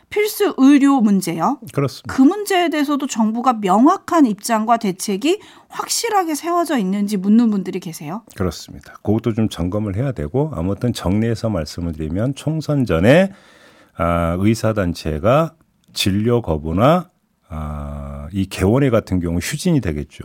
필수 0.09 0.55
의료 0.57 1.01
문제요. 1.01 1.59
그렇습니다. 1.71 2.13
그 2.13 2.21
문제에 2.21 2.69
대해서도 2.69 3.05
정부가 3.05 3.53
명확한 3.53 4.25
입장과 4.25 4.77
대책이 4.77 5.39
확실하게 5.67 6.35
세워져 6.35 6.77
있는지 6.79 7.17
묻는 7.17 7.51
분들이 7.51 7.79
계세요. 7.79 8.23
그렇습니다. 8.35 8.93
그것도 9.03 9.33
좀 9.33 9.49
점검을 9.49 9.95
해야 9.95 10.11
되고 10.11 10.51
아무튼 10.55 10.93
정리해서 10.93 11.49
말씀을 11.49 11.91
드리면 11.91 12.33
총선 12.35 12.85
전에 12.85 13.31
아, 13.95 14.35
의사 14.39 14.73
단체가 14.73 15.53
진료 15.93 16.41
거부나 16.41 17.09
아, 17.49 18.27
이 18.31 18.45
개원회 18.47 18.89
같은 18.89 19.19
경우 19.19 19.37
휴진이 19.37 19.81
되겠죠. 19.81 20.23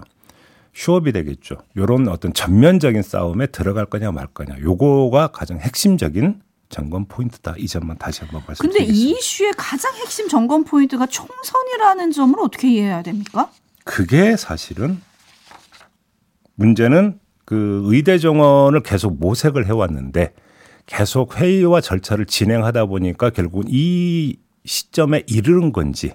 휴업이 0.74 1.12
되겠죠. 1.12 1.56
요런 1.76 2.08
어떤 2.08 2.32
전면적인 2.32 3.02
싸움에 3.02 3.46
들어갈 3.46 3.86
거냐 3.86 4.10
말 4.10 4.26
거냐. 4.26 4.56
요거가 4.60 5.28
가장 5.28 5.58
핵심적인 5.60 6.42
점검 6.68 7.06
포인트다. 7.06 7.54
이 7.58 7.68
점만 7.68 7.96
다시 7.98 8.20
한번 8.22 8.42
말씀드리겠습니다. 8.46 8.92
근데 8.92 8.92
이 8.92 9.10
이슈의 9.12 9.52
가장 9.56 9.94
핵심 9.94 10.28
점검 10.28 10.64
포인트가 10.64 11.06
총선이라는 11.06 12.10
점을 12.10 12.34
어떻게 12.40 12.72
이해해야 12.72 13.02
됩니까? 13.02 13.50
그게 13.84 14.36
사실은 14.36 15.00
문제는 16.56 17.20
그 17.44 17.82
의대 17.86 18.18
정원을 18.18 18.82
계속 18.82 19.20
모색을 19.20 19.66
해왔는데 19.66 20.32
계속 20.86 21.38
회의와 21.38 21.80
절차를 21.80 22.26
진행하다 22.26 22.86
보니까 22.86 23.30
결국은 23.30 23.66
이 23.68 24.36
시점에 24.64 25.22
이르는 25.26 25.72
건지 25.72 26.14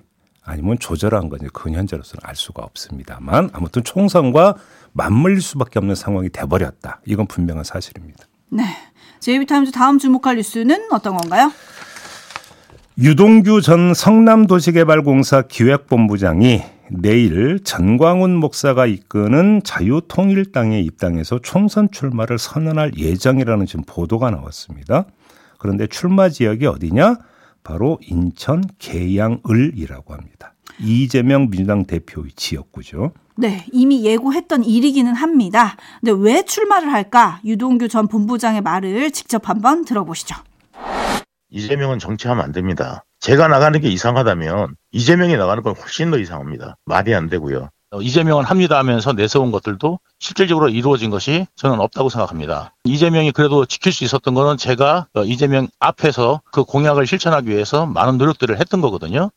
아니면 0.50 0.77
조절한 0.79 1.29
건지 1.29 1.48
그건 1.53 1.74
현재로서는 1.74 2.22
알 2.24 2.36
수가 2.36 2.63
없습니다만 2.63 3.51
아무튼 3.53 3.84
총선과 3.84 4.56
맞물릴 4.94 5.41
수밖에 5.41 5.79
없는 5.79 5.96
상황이 5.96 6.29
돼버렸다. 6.29 7.01
이건 7.06 7.27
분명한 7.27 7.63
사실입니다. 7.63 8.25
네. 8.50 8.63
제이비타임즈 9.20 9.72
다음 9.72 10.00
주목할 10.00 10.38
뉴스는 10.38 10.88
어떤 10.91 11.18
건가요? 11.18 11.51
유동규 12.98 13.62
전 13.62 13.94
성남도시개발공사 13.94 15.44
기획본부장이 15.44 16.63
내일 16.89 17.60
전광훈 17.63 18.36
목사가 18.36 18.88
이끄는 18.88 19.62
자유통일당에 19.63 20.82
입당해서 20.82 21.39
총선 21.41 21.91
출마를 21.91 22.39
선언할 22.39 22.98
예정이라는 22.98 23.65
지금 23.68 23.84
보도가 23.86 24.32
나왔습니다. 24.32 25.06
그런데 25.60 25.86
출마 25.88 26.29
지역이 26.29 26.65
어디냐? 26.65 27.18
바로 27.63 28.00
인천 28.01 28.63
계양을이라고 28.80 30.13
합니다. 30.13 30.54
이재명 30.80 31.50
민주당 31.50 31.86
대표의 31.86 32.32
지역구죠. 32.36 33.13
네, 33.36 33.66
이미 33.72 34.04
예고했던 34.06 34.63
일이기는 34.63 35.13
합니다. 35.13 35.78
근데 36.01 36.12
왜 36.12 36.44
출마를 36.44 36.92
할까? 36.92 37.39
유동규 37.46 37.88
전 37.88 38.08
본부장의 38.08 38.62
말을 38.62 39.12
직접 39.12 39.48
한번 39.48 39.86
들어보시죠. 39.86 40.36
이재명은 41.50 42.00
정치하면 42.00 42.44
안 42.44 42.51
됩니다. 42.51 43.06
제가 43.20 43.48
나가는 43.48 43.80
게 43.80 43.89
이상하다면 43.89 44.75
이재명이 44.92 45.36
나가는 45.38 45.63
건 45.63 45.74
훨씬 45.75 46.12
더 46.12 46.20
이상합니다. 46.20 46.75
말이 46.86 47.13
안 47.16 47.28
되고요. 47.30 47.70
어, 47.91 48.01
이재명은 48.03 48.46
합니다 48.46 48.77
하면서 48.77 49.13
내세운 49.13 49.51
것들도 49.51 50.00
실질적으로 50.19 50.69
이루어진 50.69 51.10
것이 51.10 51.48
저는 51.55 51.79
없다고 51.79 52.10
생각합니다. 52.10 52.75
이재명이 52.84 53.31
그래도 53.31 53.65
지킬 53.65 53.91
수 53.91 54.03
있었던 54.03 54.36
거는 54.36 54.58
제가 54.58 55.08
어, 55.15 55.24
이재명 55.24 55.67
앞에서 55.79 56.41
그 56.51 56.63
공약을 56.63 57.08
실천하기 57.08 57.50
위해서 57.50 57.88
많은 57.88 58.19
노력들을 58.19 58.60
했던 58.60 58.81
거거든요. 58.81 59.31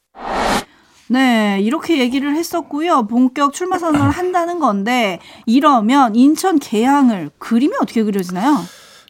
네, 1.08 1.60
이렇게 1.62 1.98
얘기를 1.98 2.34
했었고요. 2.36 3.06
본격 3.06 3.54
출마 3.54 3.78
선언을 3.78 4.10
한다는 4.10 4.58
건데 4.58 5.18
이러면 5.46 6.14
인천 6.14 6.58
계양을 6.58 7.30
그림이 7.38 7.72
어떻게 7.80 8.02
그려지나요? 8.02 8.58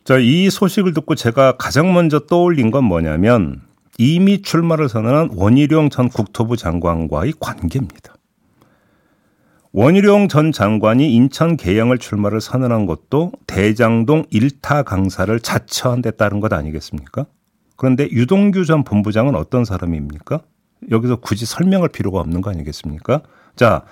자, 0.05 0.19
이 0.19 0.51
소식을 0.51 0.95
듣고 0.95 1.17
제가 1.17 1.57
가장 1.57 1.93
먼저 1.93 2.21
떠올린 2.21 2.71
건 2.71 2.85
뭐냐면 2.85 3.61
이미 3.99 4.41
출마를 4.41 4.89
선언한 4.89 5.31
원희룡 5.35 5.91
전 5.91 6.09
국토부 6.09 6.57
장관과의 6.57 7.35
관계입니다. 7.41 8.15
원희룡 9.75 10.29
전 10.29 10.53
장관이 10.53 11.15
인천 11.15 11.57
계양을 11.57 11.97
출마를 11.97 12.43
선언한 12.43 12.85
것도 12.85 13.33
대장동 13.47 14.27
일타 14.29 14.83
강사를 14.83 15.41
자처한 15.41 16.03
데 16.03 16.11
따른 16.11 16.41
것 16.41 16.53
아니겠습니까? 16.53 17.25
그런데 17.77 18.07
유동규 18.11 18.67
전 18.67 18.85
본부장은 18.85 19.35
어떤 19.35 19.65
사람입니까? 19.65 20.41
여기서 20.91 21.17
굳이 21.17 21.47
설명할 21.47 21.89
필요가 21.89 22.21
없는 22.21 22.43
거 22.43 22.51
아니겠습니까? 22.51 23.23
자, 23.57 23.85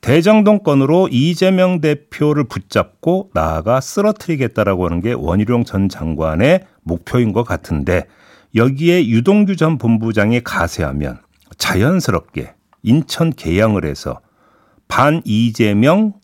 대장동 0.00 0.60
건으로 0.60 1.08
이재명 1.10 1.80
대표를 1.80 2.44
붙잡고 2.44 3.30
나아가 3.34 3.80
쓰러뜨리겠다라고 3.80 4.84
하는 4.84 5.00
게 5.00 5.14
원희룡 5.14 5.64
전 5.64 5.88
장관의 5.88 6.60
목표인 6.84 7.32
것 7.32 7.42
같은데 7.42 8.06
여기에 8.54 9.08
유동규 9.08 9.56
전 9.56 9.78
본부장이 9.78 10.42
가세하면 10.42 11.18
자연스럽게 11.58 12.54
인천 12.84 13.30
계양을 13.30 13.84
해서 13.84 14.20
반 14.88 15.22
이재명 15.24 16.14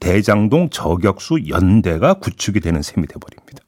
대장동 0.00 0.70
저격수 0.70 1.48
연대가 1.48 2.14
구축이 2.14 2.60
되는 2.60 2.82
셈이 2.82 3.06
돼버립니다. 3.06 3.62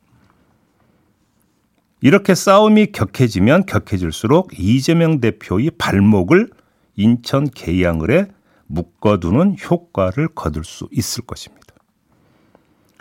이렇게 2.00 2.34
싸움이 2.34 2.92
격해지면 2.92 3.66
격해질수록 3.66 4.58
이재명 4.58 5.20
대표의 5.20 5.70
발목을 5.78 6.50
인천 6.96 7.48
계양을에 7.48 8.26
묶어두는 8.66 9.56
효과를 9.58 10.28
거둘 10.28 10.64
수 10.64 10.88
있을 10.90 11.24
것입니다. 11.24 11.66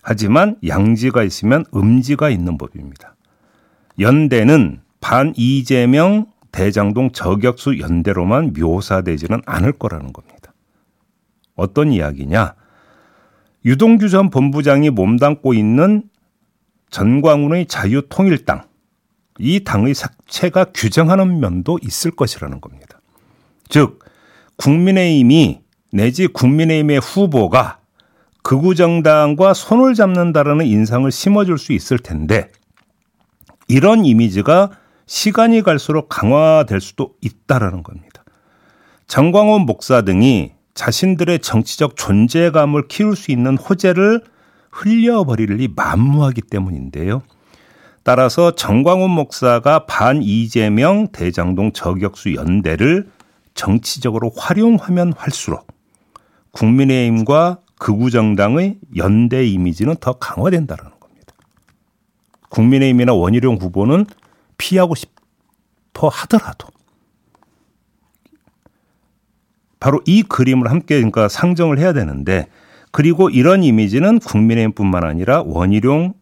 하지만 0.01 0.57
양지가 0.65 1.23
있으면 1.23 1.65
음지가 1.73 2.29
있는 2.29 2.57
법입니다. 2.57 3.15
연대는 3.99 4.81
반 5.01 5.33
이재명 5.35 6.27
대장동 6.51 7.11
저격수 7.11 7.79
연대로만 7.79 8.53
묘사되지는 8.57 9.41
않을 9.45 9.73
거라는 9.73 10.13
겁니다. 10.13 10.34
어떤 11.55 11.91
이야기냐? 11.91 12.55
유동규 13.65 14.09
전 14.09 14.29
본부장이 14.29 14.89
몸담고 14.89 15.53
있는 15.53 16.03
전광훈의 16.91 17.65
자유통일당, 17.65 18.63
이 19.39 19.63
당의 19.63 19.93
색채가 19.93 20.65
규정하는 20.73 21.39
면도 21.39 21.79
있을 21.81 22.11
것이라는 22.11 22.61
겁니다. 22.61 23.01
즉, 23.67 23.99
국민의힘이 24.57 25.61
내지 25.91 26.27
국민의힘의 26.27 26.99
후보가 26.99 27.79
극우 28.43 28.75
정당과 28.75 29.53
손을 29.53 29.95
잡는다라는 29.95 30.65
인상을 30.65 31.09
심어줄 31.11 31.57
수 31.57 31.73
있을 31.73 31.97
텐데 31.97 32.51
이런 33.67 34.05
이미지가 34.05 34.71
시간이 35.07 35.63
갈수록 35.63 36.07
강화될 36.09 36.79
수도 36.79 37.15
있다라는 37.21 37.83
겁니다. 37.83 38.23
정광훈 39.07 39.61
목사 39.61 40.01
등이 40.01 40.54
자신들의 40.75 41.39
정치적 41.39 41.95
존재감을 41.95 42.87
키울 42.87 43.15
수 43.15 43.31
있는 43.31 43.57
호재를 43.57 44.21
흘려버리리 44.71 45.69
만무하기 45.75 46.41
때문인데요. 46.41 47.23
따라서 48.03 48.51
정광훈 48.51 49.09
목사가 49.09 49.85
반 49.85 50.21
이재명 50.21 51.07
대장동 51.07 51.71
저격수 51.71 52.35
연대를 52.35 53.09
정치적으로 53.55 54.31
활용하면 54.35 55.13
할수록 55.17 55.65
국민의힘과 56.51 57.59
극우정당의 57.79 58.77
연대 58.97 59.45
이미지는 59.45 59.95
더 59.99 60.13
강화된다는 60.13 60.83
겁니다. 60.99 61.33
국민의힘이나 62.49 63.13
원희룡 63.13 63.55
후보는 63.55 64.05
피하고 64.57 64.93
싶어 64.93 66.09
하더라도 66.09 66.67
바로 69.79 70.01
이 70.05 70.23
그림을 70.23 70.69
함께 70.69 70.95
그러니까 70.95 71.27
상정을 71.27 71.79
해야 71.79 71.93
되는데 71.93 72.47
그리고 72.91 73.29
이런 73.29 73.63
이미지는 73.63 74.19
국민의힘뿐만 74.19 75.03
아니라 75.03 75.43
원희룡 75.45 76.13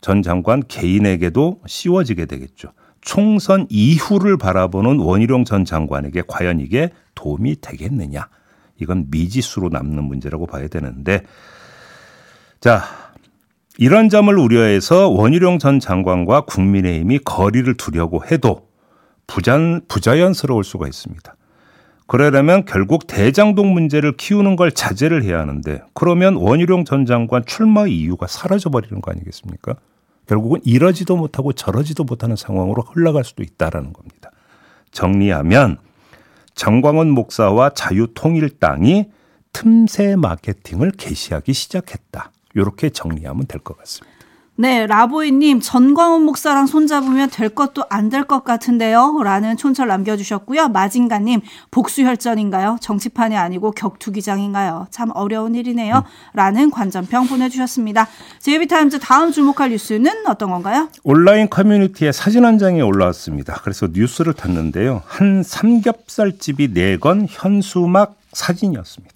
전 0.00 0.22
장관 0.22 0.62
개인에게도 0.66 1.60
씌워지게 1.66 2.26
되겠죠. 2.26 2.72
총선 3.00 3.66
이후를 3.70 4.36
바라보는 4.36 4.98
원희룡 4.98 5.44
전 5.44 5.64
장관에게 5.64 6.22
과연 6.26 6.60
이게 6.60 6.90
도움이 7.14 7.60
되겠느냐. 7.60 8.28
이건 8.80 9.06
미지수로 9.10 9.68
남는 9.70 10.04
문제라고 10.04 10.46
봐야 10.46 10.68
되는데 10.68 11.22
자, 12.60 12.82
이런 13.78 14.08
점을 14.08 14.36
우려해서 14.36 15.08
원희룡 15.08 15.58
전 15.58 15.80
장관과 15.80 16.42
국민의힘이 16.42 17.20
거리를 17.24 17.72
두려고 17.76 18.24
해도 18.26 18.68
부잔, 19.26 19.80
부자연스러울 19.88 20.64
수가 20.64 20.86
있습니다. 20.86 21.34
그러려면 22.06 22.64
결국 22.64 23.06
대장동 23.06 23.72
문제를 23.72 24.16
키우는 24.16 24.56
걸 24.56 24.70
자제를 24.72 25.22
해야 25.24 25.40
하는데 25.40 25.80
그러면 25.94 26.36
원희룡 26.36 26.84
전 26.84 27.06
장관 27.06 27.44
출마 27.46 27.86
이유가 27.86 28.26
사라져 28.26 28.70
버리는 28.70 29.00
거 29.00 29.10
아니겠습니까? 29.10 29.74
결국은 30.26 30.60
이러지도 30.64 31.16
못하고 31.16 31.52
저러지도 31.52 32.04
못하는 32.04 32.36
상황으로 32.36 32.82
흘러갈 32.82 33.24
수도 33.24 33.42
있다라는 33.42 33.92
겁니다. 33.92 34.30
정리하면 34.90 35.78
정광훈 36.54 37.10
목사와 37.10 37.70
자유통일당이 37.70 39.06
틈새 39.52 40.16
마케팅을 40.16 40.92
개시하기 40.92 41.52
시작했다. 41.52 42.30
이렇게 42.54 42.90
정리하면 42.90 43.46
될 43.46 43.60
것 43.60 43.76
같습니다. 43.78 44.13
네, 44.56 44.86
라보이님, 44.86 45.58
전광훈 45.60 46.22
목사랑 46.22 46.66
손잡으면 46.68 47.28
될 47.30 47.48
것도 47.48 47.86
안 47.90 48.08
될 48.08 48.24
것 48.24 48.44
같은데요. 48.44 49.20
라는 49.24 49.56
촌철 49.56 49.88
남겨주셨고요. 49.88 50.68
마진가님, 50.68 51.40
복수혈전인가요? 51.72 52.78
정치판이 52.80 53.36
아니고 53.36 53.72
격투기장인가요? 53.72 54.86
참 54.90 55.10
어려운 55.14 55.56
일이네요. 55.56 55.96
음. 55.96 56.02
라는 56.34 56.70
관전평 56.70 57.26
보내주셨습니다. 57.26 58.06
제이비타임즈 58.38 59.00
다음 59.00 59.32
주목할 59.32 59.70
뉴스는 59.70 60.28
어떤 60.28 60.50
건가요? 60.50 60.88
온라인 61.02 61.50
커뮤니티에 61.50 62.12
사진 62.12 62.44
한 62.44 62.58
장이 62.58 62.80
올라왔습니다. 62.80 63.60
그래서 63.64 63.88
뉴스를 63.92 64.34
탔는데요. 64.34 65.02
한 65.06 65.42
삼겹살집이 65.42 66.68
내건 66.72 67.26
현수막 67.28 68.14
사진이었습니다. 68.32 69.14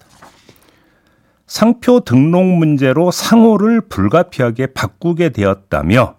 상표 1.49 1.99
등록 2.01 2.45
문제로 2.45 3.09
상호를 3.09 3.81
불가피하게 3.81 4.67
바꾸게 4.67 5.29
되었다며 5.29 6.13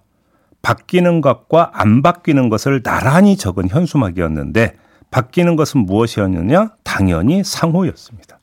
바뀌는 0.60 1.20
것과 1.20 1.70
안 1.72 2.02
바뀌는 2.02 2.48
것을 2.48 2.82
나란히 2.82 3.36
적은 3.36 3.68
현수막이었는데 3.68 4.74
바뀌는 5.12 5.54
것은 5.54 5.86
무엇이었느냐? 5.86 6.72
당연히 6.82 7.44
상호였습니다. 7.44 8.40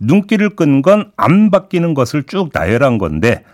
눈길을 0.00 0.50
끈 0.50 0.80
건 0.82 1.10
안 1.16 1.50
바뀌는 1.50 1.92
것을 1.92 2.22
쭉 2.22 2.50
나열한 2.52 2.98
건데 2.98 3.44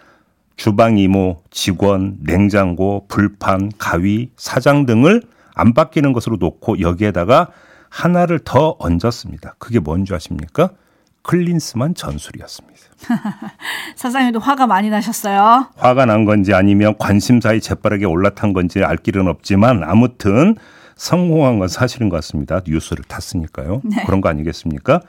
주방 0.56 0.98
이모, 0.98 1.42
직원, 1.50 2.18
냉장고, 2.20 3.06
불판, 3.08 3.72
가위, 3.78 4.28
사장 4.36 4.84
등을 4.84 5.22
안 5.54 5.72
바뀌는 5.72 6.12
것으로 6.12 6.36
놓고 6.36 6.80
여기에다가 6.80 7.48
하나를 7.88 8.40
더 8.40 8.76
얹었습니다. 8.78 9.54
그게 9.58 9.78
뭔지 9.78 10.14
아십니까? 10.14 10.70
클린스만 11.28 11.94
전술이었습니다. 11.94 12.80
사장님도 13.96 14.40
화가 14.40 14.66
많이 14.66 14.88
나셨어요. 14.88 15.66
화가 15.76 16.06
난 16.06 16.24
건지 16.24 16.54
아니면 16.54 16.94
관심사에 16.98 17.60
재빠르게 17.60 18.06
올라탄 18.06 18.54
건지 18.54 18.82
알 18.82 18.96
길은 18.96 19.28
없지만 19.28 19.84
아무튼 19.84 20.56
성공한 20.96 21.58
건 21.58 21.68
사실인 21.68 22.08
것 22.08 22.16
같습니다. 22.16 22.62
뉴스를 22.66 23.04
탔으니까요. 23.04 23.82
네. 23.84 24.04
그런 24.06 24.22
거 24.22 24.30
아니겠습니까? 24.30 25.02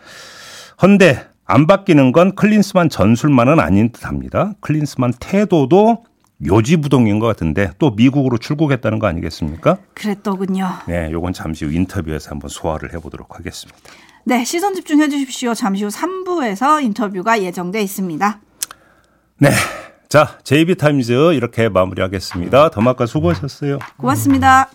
헌데 0.82 1.26
안 1.46 1.68
바뀌는 1.68 2.12
건 2.12 2.36
클린스만 2.36 2.90
전술만은 2.90 3.62
아닌 3.62 3.94
듯합니다. 3.94 4.56
클린스만 4.60 5.14
태도도 5.22 6.04
요지부동인 6.46 7.20
것 7.20 7.28
같은데 7.28 7.72
또 7.80 7.92
미국으로 7.92 8.38
출국했다는 8.38 9.00
거 9.00 9.08
아니겠습니까? 9.08 9.78
그랬더군요. 9.94 10.70
네, 10.86 11.12
요건 11.12 11.32
잠시 11.32 11.64
후 11.64 11.72
인터뷰에서 11.72 12.32
한번 12.32 12.50
소화를 12.50 12.94
해보도록 12.94 13.38
하겠습니다. 13.38 13.80
네, 14.26 14.44
시선 14.44 14.76
집중해 14.76 15.10
주십시오. 15.10 15.54
잠시 15.54 15.84
후 15.84 15.90
3부에서 15.90 16.84
인터뷰가 16.84 17.42
예정돼 17.42 17.82
있습니다. 17.82 18.40
네. 19.40 19.50
자, 20.10 20.40
JB타임즈 20.44 21.34
이렇게 21.34 21.70
마무리하겠습니다. 21.70 22.72
더마카 22.72 23.06
수고하셨어요. 23.06 23.80
고맙습니다. 23.98 24.70